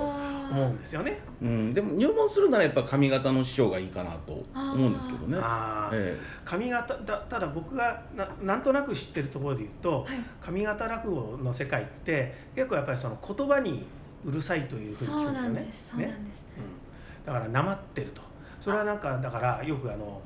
[0.55, 1.19] 思うんですよね。
[1.41, 5.37] うん、でも入門するならやっぱ髪型の師匠がいいかなと思うんですけどね。
[5.41, 5.95] あー。
[5.95, 10.25] え髪型だただ僕がななんとなく知ってるところで言うと、はい。
[10.41, 13.85] 上方落語の世界って結構やっぱりその言葉に
[14.23, 15.49] うるさいというふうに聞くんですよね。
[15.49, 16.37] そうなんですそうなんです。
[16.57, 17.25] うん。
[17.25, 18.21] だからなまってると。
[18.61, 20.21] それはなんかだからよくあの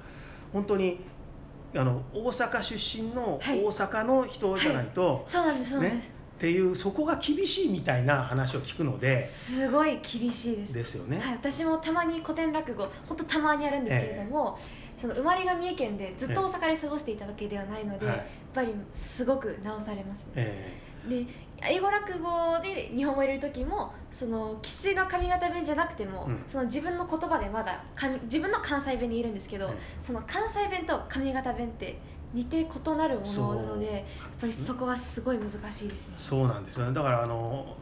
[0.53, 1.01] 本当に
[1.75, 3.63] あの大阪出身のはい。
[3.63, 10.73] 大阪の人じゃないと、そうなんですそうなんです、ねっていうそこが厳しいみたいな話を聞くのですごい厳しいです。
[10.73, 11.19] ですよね。
[11.19, 14.57] はい、私もたまに古典落語本当たまにやるんですけれども、
[15.01, 18.73] その生まれが三重県でずっと大阪で過ごしていたわけではないので、はいやっぱり
[19.15, 21.27] すごく直されますね、えで
[21.61, 26.45] 英語落語で日本語を入れる時もその生粋の上方弁じゃなくても、うん。
[26.51, 27.83] その自分の言葉でまだ
[28.23, 32.01] 自分の関西弁にいるんですけど、はいその関西弁と上方弁って
[32.33, 34.03] 似て異なるものなのでやっ
[34.39, 36.15] ぱりそこはすごい難しいですね。
[36.29, 36.93] そうなんですよね。
[36.93, 37.77] だからあの、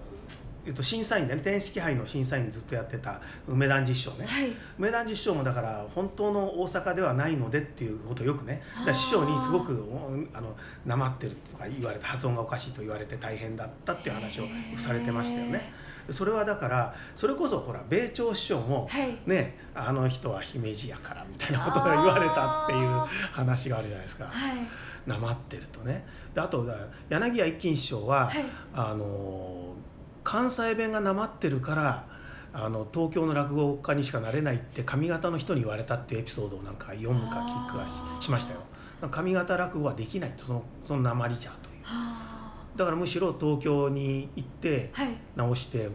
[0.68, 1.42] えっと、審査員でね。
[1.42, 3.22] 天式杯の審査員ずっとやってた。
[3.48, 4.52] 梅団実師匠ね、はい。
[4.78, 8.62] 梅団実師匠もだから本当の大阪ではないのでっていうことをよくね。
[8.86, 14.44] 師匠にすごくおあのなまってるとか言われて発音がおかしいと言われて大変だったっていう話を
[14.86, 15.72] されてましたよね。
[16.12, 19.18] それはだからそれこそほら米朝師匠も、はい。
[19.26, 22.90] ねあの人は姫路やからみたいなことが言われたっていう
[23.32, 24.26] 話があるじゃないですか。
[24.26, 25.10] はい。
[25.10, 26.06] なまってるとね。
[26.36, 26.76] であとだ
[27.08, 28.46] 柳家一金師匠は、はい。
[28.74, 29.76] あの
[30.28, 32.06] 関西弁がなまってるから
[32.52, 37.38] あの東京の落語家にしかなれないって上方の人に言われたっていうエピソードをなんか読むか
[37.70, 38.60] 聞くかししましたよ。
[39.10, 41.84] 上方落語はできないとそのそのなまりじゃという。
[41.84, 44.92] はだからむしろ東京に行って
[45.38, 45.88] 直して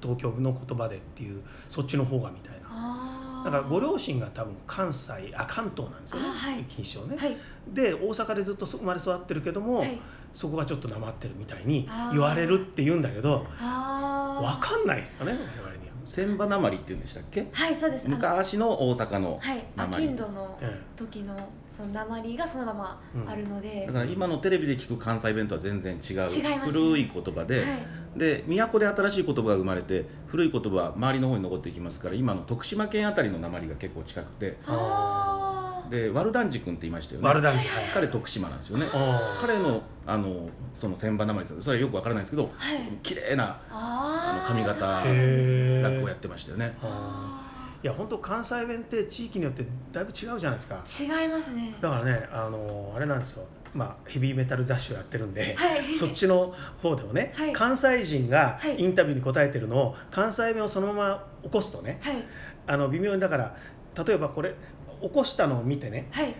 [0.00, 2.68] 東京の言葉でっていうそっちの方がみたいな。
[2.70, 6.28] あだからご両親が多分関西あ関東なんですよね。
[6.28, 6.62] あはい。
[6.62, 7.36] 一金師匠ね、はい。
[7.74, 10.00] で大阪でずっと生まれ育ってるけども、はい
[10.34, 15.94] そこがちょっとなまってるみたいに言われるって言うんだけどあ分かんないですよね我々には。
[16.14, 17.48] 千葉なまりっていうんでしたっけ？
[17.52, 18.08] はいそうです。
[18.08, 19.66] 昔の大阪のはい。
[19.76, 26.60] なまり、商人のえ時のその鉛がそのままあるので、だから今のテレビで聞く関西弁とは全然違う違いますね。
[26.64, 28.18] 古い言葉で、はい。
[28.18, 34.58] で都で新しい言葉が生まれて古い言葉は周りの方に残っていきますから今の徳島県あたりの鉛が結構近くて。
[34.66, 35.47] あー
[35.90, 37.26] でワルダンジ君って言いましたよね。
[37.26, 37.84] ワルダンジはい。
[37.94, 38.86] 彼徳島なんですよね。
[39.40, 40.48] 彼のあの
[40.80, 42.98] その千葉なまりそれはよくわからないんですけど、はい。
[43.02, 45.82] 綺麗なあの髪型へー。
[45.82, 46.76] 落語をやってましたよね。
[46.82, 47.44] あ
[47.82, 50.84] いや本当関西弁って地域によってだいぶ違うじゃないですか。
[50.98, 51.76] 違いますね。
[51.80, 53.46] だからねあのあれなんですよ。
[53.74, 55.84] まあヘビーメタル雑誌をやってるんで、はい。
[56.00, 57.52] そっちの方でもね、はい。
[57.52, 58.80] 関西人がはい。
[58.80, 62.24] インタビューに答えてるのを関西弁をそのまま起こすとね、はい。
[62.66, 63.54] あの微妙にだから
[64.04, 64.54] 例えばこれ
[65.02, 66.34] 起こしたのを見てねはい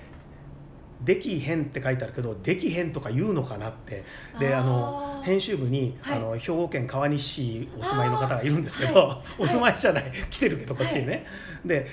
[1.04, 4.04] 「できへん」って書いてあるけど「できへん」とか言うのかなって。
[4.40, 6.18] であの編集部に、はい。
[6.18, 9.42] あの兵庫県川西市お住まいの方がいるんですけど、はい。
[9.42, 11.26] お住まいじゃない、来てるけどこっちにね、
[11.64, 11.86] で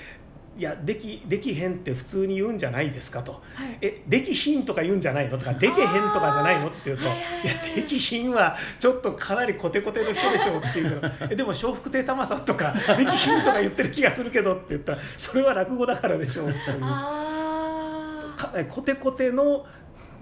[0.56, 3.78] いやできできへんって普通に言うんじゃないですかと、はい。
[3.82, 14.98] えできひんとか言うんじゃないのとかでけへんとかじゃないのって言うと、はいやできひんはちょっとかなりコテコテの人でしょうっていうのえでも笑福亭玉さんとかできひんとか言ってる気がするけどって言ったら
[15.30, 16.80] それは落語だからでしょうっていう。
[18.70, 19.64] コテコテの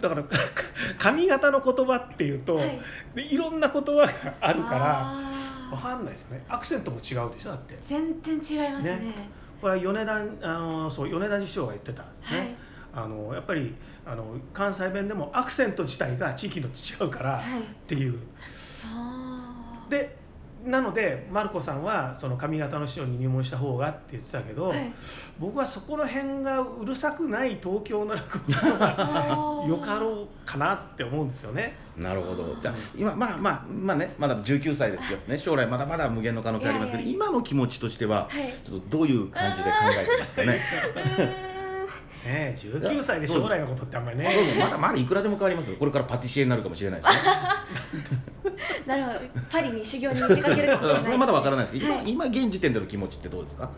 [0.03, 0.37] だからか
[0.99, 2.81] 髪型の言葉っていうと、はい。
[3.15, 5.75] でいろんな言葉があるからあー。
[5.75, 6.45] わかんないですよね。
[6.49, 7.79] アクセントも違うでしょだって。
[7.89, 12.57] 全然違いますねこれは米田あのそう米田師匠が言ってたんですね、はい。
[12.93, 13.75] あのやっぱり
[14.05, 17.63] あの関西弁でもアクセント自体が地域の違うからはい。
[17.63, 18.21] っていう、
[18.85, 19.91] あー。
[19.91, 20.19] で
[20.65, 24.93] なのでマルコさんはその上方の師匠に入門した方がって言ってたけど、はい
[25.41, 31.73] 僕はそこの辺がうるさくない東京の落語がよかろうかなって思うんですよね。
[31.97, 32.55] なるほど。
[32.63, 35.43] じゃあ今まあまあまあねまだ19歳ですよね。
[35.45, 41.51] 将来まだまだ無限の可能性ありますけど、今の気持ちとしては、はいちょっとどういう感じで考えてますかね。
[42.25, 44.57] うねえ19歳で将来のことってあんまりそうそうね。
[44.59, 45.77] まだまだいくらでも変わりますよ。
[45.79, 47.21] これからパティシエになるかもしれない ですね。
[48.87, 51.85] なるほどパリに修行に出かけるかもしれないこれまだわからないです。
[51.87, 53.71] 今はい今現時点での気持ちってどうですか？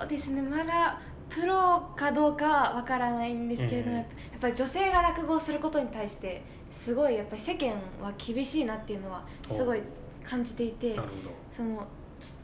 [0.00, 4.02] そうですねまだプロかどうかはわからないんですけれども、うん
[4.36, 6.42] やっぱり女性が落語をすることに対して
[6.84, 7.72] すごいやっぱり世間
[8.04, 9.80] は厳しいなっていうのはすごい
[10.28, 11.12] 感じていてなるほど
[11.56, 11.86] その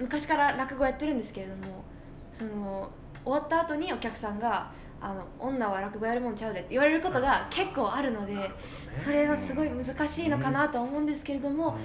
[0.00, 1.84] 昔から落語やってるんですけれども
[2.38, 2.90] その
[3.24, 4.70] 終わった後にお客さんが
[5.02, 8.50] 「あの女は落語やるもんちゃうで」って言われることが結構あるので、ね
[9.04, 11.80] それはすごい難しいのかなとは思うんですけれども、うんいっ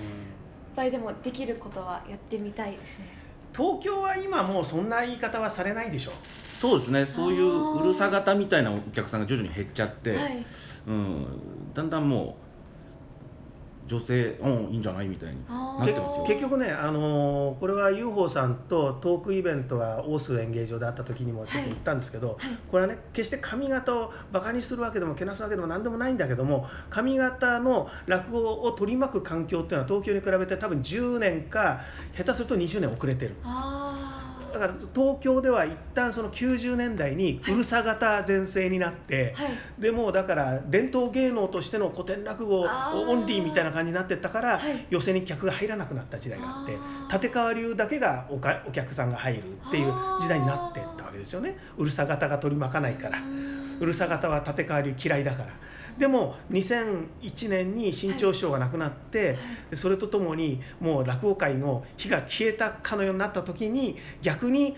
[0.76, 3.08] ぱいでもできることはやってみたいですね。
[3.56, 6.12] 東京は今もうそんな言い方はされないでしょ？
[6.62, 7.08] そうですね。
[7.16, 10.46] そういううるさ型みたいなお客さんが徐々に減っちゃって、はい
[10.86, 12.47] うんだんだんもう
[13.88, 16.26] 女性うんいいんじゃないみたいになってますよ。
[16.28, 22.38] 結局ね、あのーこれは UFO さんとトークイベントが大須演芸場であった時にもちょっと言ったんですけど、はい
[22.70, 31.82] これはね決して髪型をバカにするわけでもけなすわけでも何でもないんだけども髪型の落語を取り巻く環境っていうのは東京に比べて多分10年か
[32.18, 33.36] 下手すると20年遅れてる。
[33.44, 34.27] あ
[34.58, 39.82] だから東京では一旦その90年代にうるさ型全盛になって、はい。
[39.82, 44.88] でもうだから伝統芸能としての古典落語オンリーみたいな感じになってったから、はい。
[44.90, 51.58] 寄席に客が入らなくなった時代があって立川流だけがおかお客さんが入るっていう時代になってったわけですよね。
[51.78, 53.20] うるさ型が取り巻かないから。
[53.20, 53.78] うん。
[53.80, 55.50] うるさ型は立川流嫌いだから
[56.00, 59.38] でも2001年に新潮師匠が亡くなって、
[59.82, 64.76] それとともにもう落語界の火が消えたかのようになった時に逆に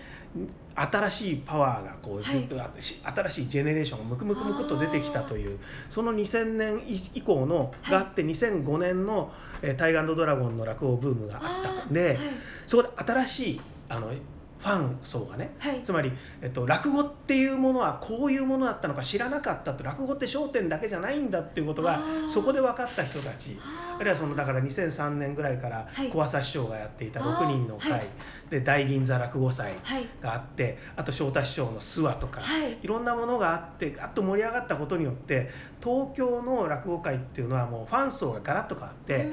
[0.74, 5.58] 新しいパワーがこうはいずっと新しいジェネレーションがムクムクムクっと出てきたという
[5.90, 6.82] その2000年
[7.14, 12.18] 以降のはいがあって2005年の「えータイガードラゴン」の落語ブームがあったんで、
[12.66, 14.12] そこで新しいあの
[14.60, 15.82] ファン層がね、はい。
[15.84, 22.00] つまり、えっと、落語っていうものはこういうものだったのか知らなかったと落語って焦点だけじゃないんだっていうことが
[22.34, 23.58] そこで分かった人たち。
[23.98, 26.10] あるいはそのだから2003年ぐらいからはい。
[26.10, 27.44] 小朝師匠がやっていたあー。
[27.44, 28.08] 6人の会、はい。
[28.50, 30.08] で大銀座落語祭はい。
[30.22, 32.78] があってあと翔太師匠の諏訪とか、はい。
[32.82, 35.48] いろんなものがあってガッと盛り上がったことによって
[35.82, 39.30] 東京の落語界っていうのはもうファン層がガラッと変わって。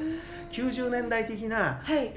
[0.52, 2.14] うん90年代的な、はい。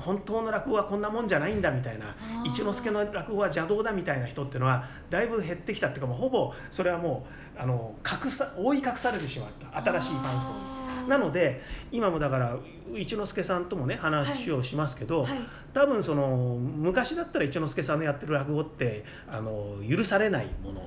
[0.00, 11.08] 本当の落語はこんなもんじゃないんだみたいな一之輔の落語は邪道だみたいな人っていうのはだいぶ減ってきたっていうかもうほぼそれはもうあの隠さ覆い隠されてしまった新しいファン層に。
[11.08, 11.60] なので
[11.92, 12.56] 今もだから
[12.96, 15.30] 一之輔さんともね話をしますけど、はい。
[15.32, 15.38] はい。
[15.74, 20.80] 多分その昔だったら一之輔さんのやってる落語ってあの許されないもの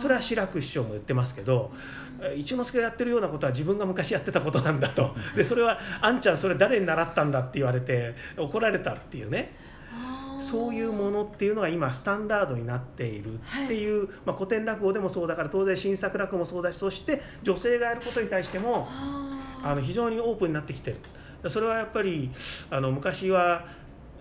[0.00, 1.70] それは志らく師匠も言ってますけど
[2.22, 5.14] え一之輔がやってるようなことは自分が昔やってたことなんだと。
[5.36, 9.56] でそれは「あんちゃんそれ誰に習ったんだ」って言われて怒られたっていうね。
[10.50, 18.88] そういうものっていうのが今スタンダードになっているっていう、まあ、古典落語でもそうだから当然新作落語もそうだしそして女性がやることに対しても
[19.62, 20.96] あの非常にオープンになってきてる。
[21.48, 22.30] それはやっぱり
[22.70, 23.64] あの昔は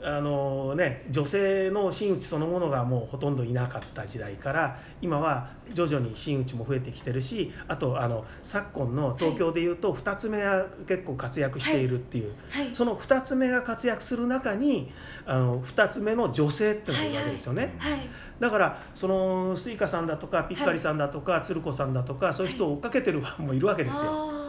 [0.04, 14.92] あの、ね、女性の真打ちそのものがもうほとんどいなかった時代から今は徐々に真打ちも増えてきてるしあとあの昨今の東京でいうと2つ目が結構活躍しているっていう、はいその2つ目が活躍する中に
[15.26, 17.76] あの2つ目の女性っていうのがいるわけですよね。
[17.80, 18.10] はいはい。
[18.40, 24.49] だからそのスイカさんだとかピッカリさんだとか、鶴子さんだとかそういう人を追っかけてるファンもいるわけですよ。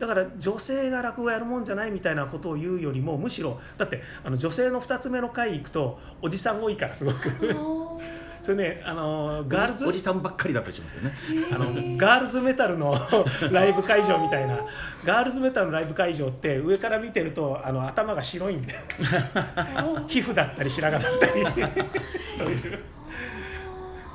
[0.00, 7.18] あだから女性が落語やるもんじゃないみたいなことを言うよりもむしろだってあの女性の2つ目の会行くとおじさん多いからすごく。
[7.18, 8.00] ー。
[8.42, 11.14] それねあのガールズおじさんばっかりだったりしますよね。
[11.52, 12.94] あのガールズメタルの
[13.52, 14.64] ライブ会場みたいな。
[15.04, 18.80] ガールズメタルのライブ会場って上から見てるとあの頭が白いんだよ。
[20.08, 21.44] 皮膚だったり白髪だったり。
[22.38, 22.78] そういう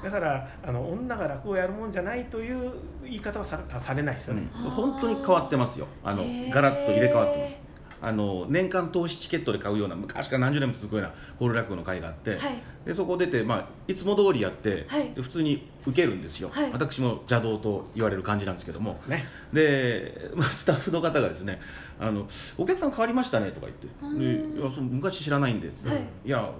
[0.05, 4.69] だからあの女が落語をやるもんじゃないという言い方はさされないですよね、うん。
[4.69, 5.87] 本当に変わってますよ。
[6.03, 7.65] あのガラッと入れ替わってます。
[8.01, 12.63] あの年間投資チケットで買うような昔から何十年も続くようなホール落語の会があって、はい。
[12.85, 15.15] でそこ出て、まあ、いつも通りやって、はい。
[15.15, 16.71] で普通に受けるんですよ、はい。
[16.71, 19.25] 私も邪道と言われる感じなんですけども、ね。
[19.53, 21.59] で、 まあ、スタッフの方がですね
[21.97, 22.27] あの
[22.59, 23.87] 「お客さん変わりましたね」とか言って。
[24.03, 26.07] うんでいやその昔知らないんで」はい。
[26.25, 26.51] いや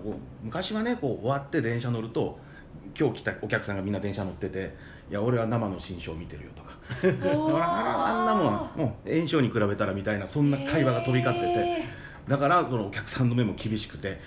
[0.42, 2.40] 昔はねこう終わって電車乗ると
[2.98, 4.76] 今日来たお客さんがみんな電車乗ってて
[5.10, 6.76] 「いや俺は生の新章見てるよ」とか。
[7.60, 11.84] ああんなもんはもう炎症に比べたらみたいなそんな会話が飛び交ってへて
[12.30, 14.20] だからそのお客さんの目も厳しくて、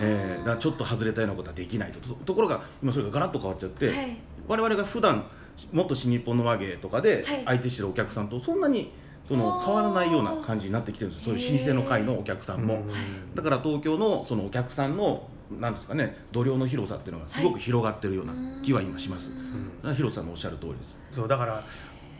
[0.00, 2.00] えーだからちょっと外れたようなことはできないと。
[2.00, 4.18] とところが今それがガラッと変わっちゃって、はい。
[4.48, 5.26] 我々が普段
[5.72, 7.42] もっと新日本の和芸とかではい。
[7.46, 8.92] 相手してるお客さんとそんなに
[9.28, 11.34] その変わらないような感じになってきてるんですよ。
[11.34, 12.74] そういう老舗の会のお客さんも。
[12.74, 18.34] うんだから東京のそのお客さんのなんですかね度量の広さっていうのがすごく広がってるような
[18.64, 19.76] 気は今します、ん。
[19.76, 21.16] だから広瀬さんのおっしゃる通りです。
[21.16, 21.64] そうだから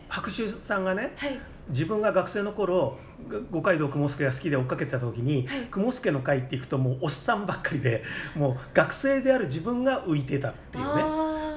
[0.08, 1.40] 白秋さんがね、はい。
[1.70, 2.98] 自分が学生の頃
[3.28, 5.66] が五街道雲助が好きで追っかけてた時に、はい。
[5.70, 8.04] 雲助の会って行くともうおっさんばっかりで
[8.36, 11.02] もう学生である自分が浮いてたっていうね。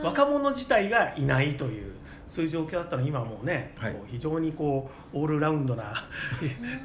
[0.04, 1.94] 若者自体がいないという
[2.36, 3.94] そういう状況だったのに今はもうね、はい。
[3.94, 6.08] こう非常にこうオールラウンドな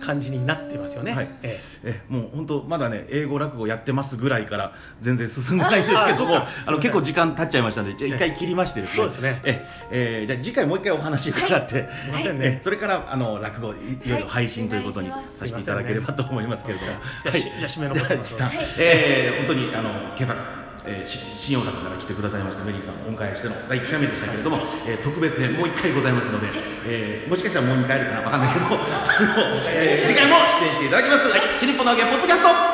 [0.04, 1.12] 感じになってますよね。
[1.12, 1.28] はい。
[1.42, 2.02] ええ。
[2.08, 4.72] もう本当まだね英語落語やってますぐらいから
[5.02, 8.96] 全然進んでないんですけどもああの結構時間経っちゃいましたのでじゃあ一回切りましてですね。
[8.96, 9.42] そうですね。
[9.44, 10.24] ええ。
[10.24, 11.76] ーじゃあ次回もう一回お話伺って、す
[12.08, 12.58] いませんね。
[12.60, 16.92] えそれからあの落語いいよいよ配信ということにさせていただければと思いますけれども、
[17.22, 18.24] じゃあしじゃあ締めの言葉を。
[18.24, 26.48] じゃあえー本当にあの今朝えー新大阪から来てくださいましたメリーさんをお迎えしての第1回目でしたけれども、えー特別編もう1回ございますので、
[26.86, 31.28] えーもしかしたらもう2回あるかなわかんないけど、あのえー次回も出演していただきます。
[31.28, 32.73] はい、シリポの揚げポッドキャスト